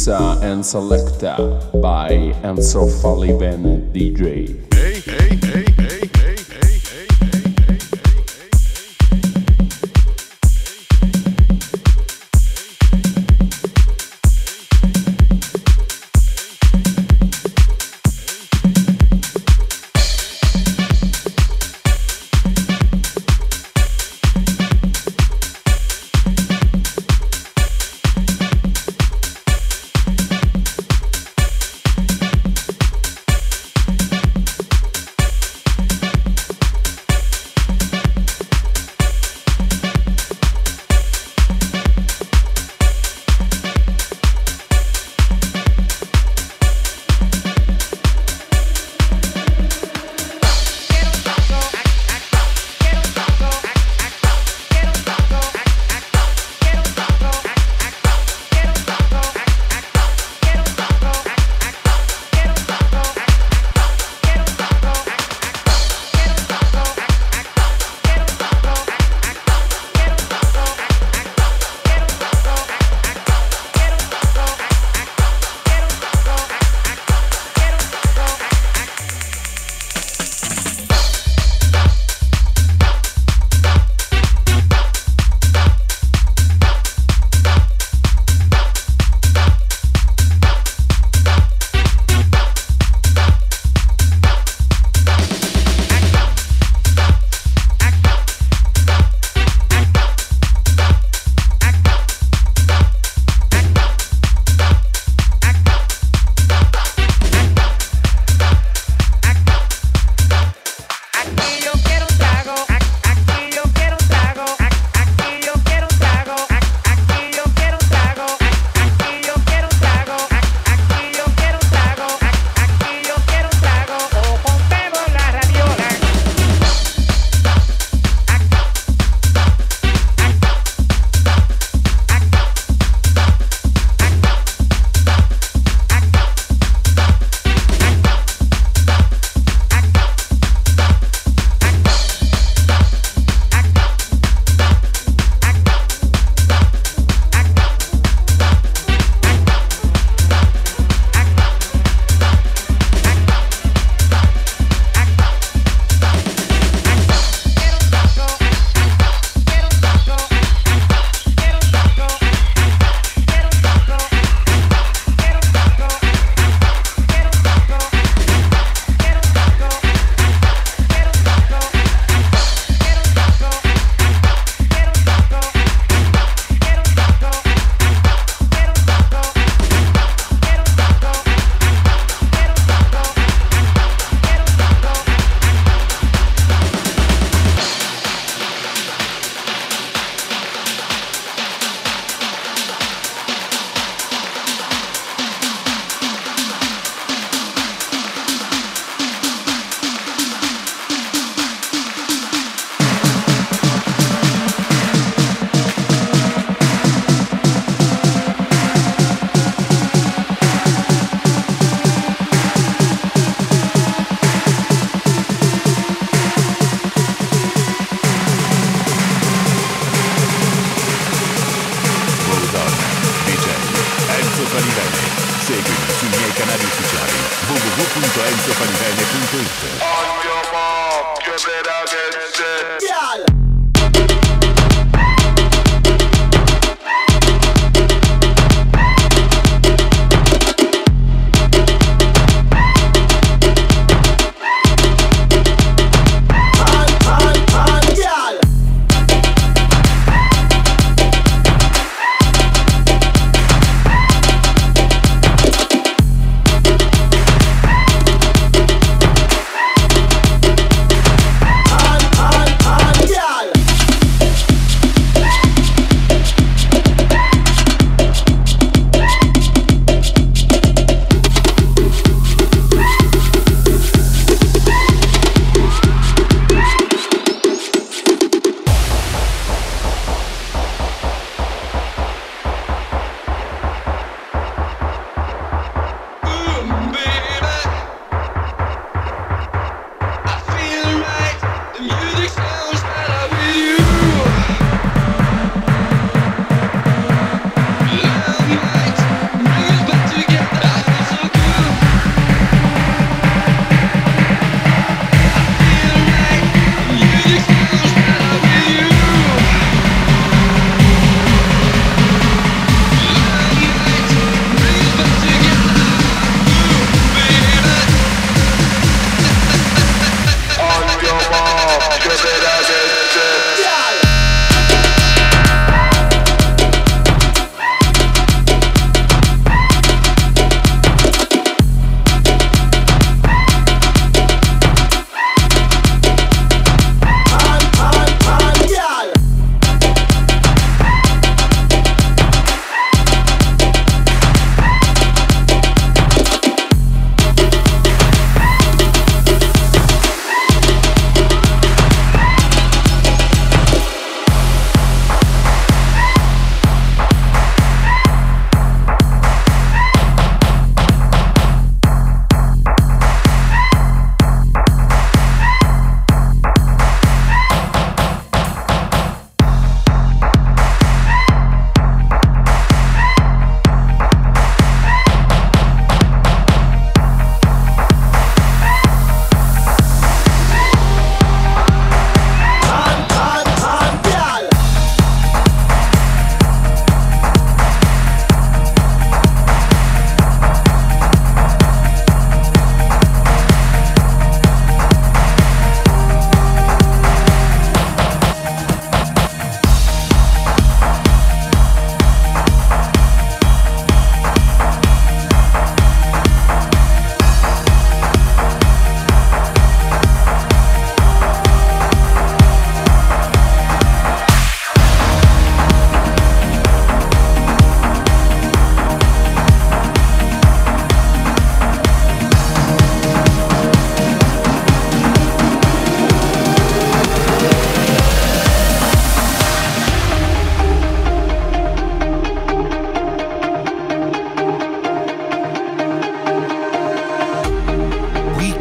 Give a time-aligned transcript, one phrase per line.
[0.00, 1.36] Mixer and Selector
[1.82, 2.10] by
[2.42, 4.69] Enzo Falivene DJ.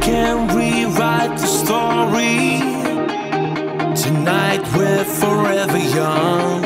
[0.09, 2.59] can rewrite the story.
[3.95, 6.63] Tonight we're forever young.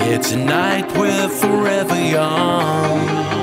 [0.00, 3.41] Yeah, tonight we're forever young.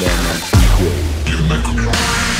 [0.00, 1.30] down on equal.
[1.30, 2.39] You make a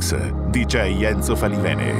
[0.00, 0.14] Mix,
[0.50, 1.92] DJ Enzo Falivene.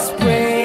[0.00, 0.59] spread.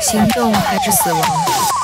[0.00, 1.79] 行动还是死亡？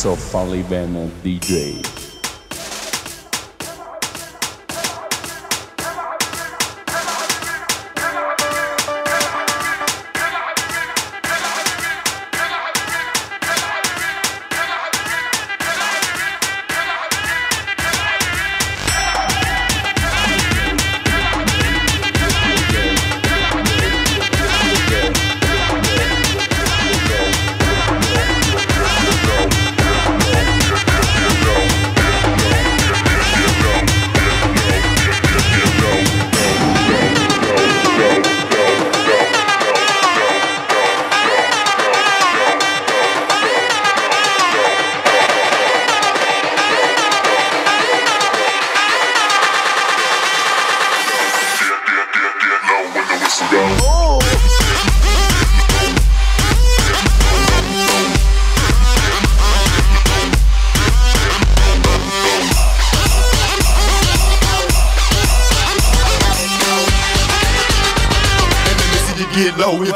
[0.00, 1.99] so Funly Ben a DJ.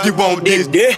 [0.05, 0.69] You want this?
[0.69, 0.94] Yeah.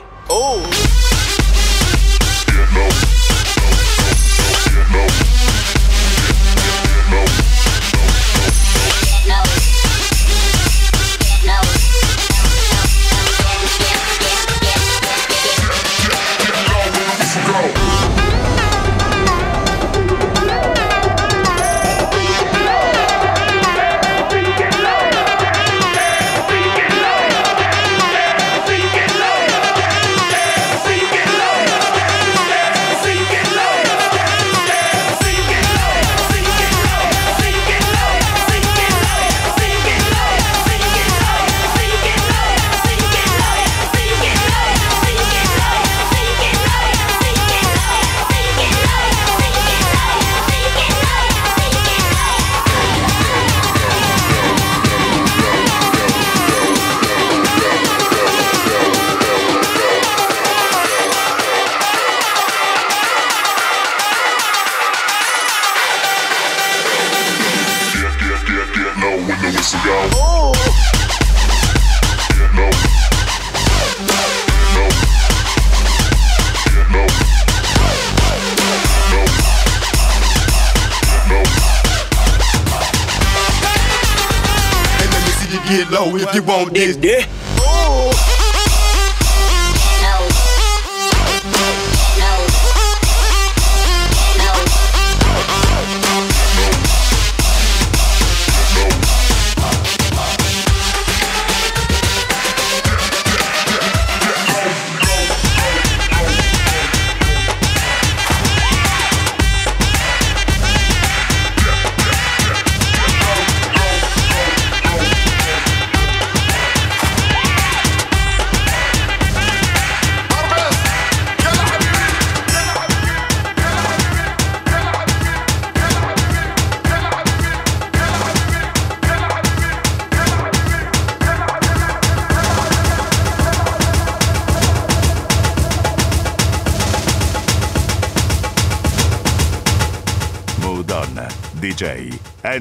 [86.86, 87.15] this dead.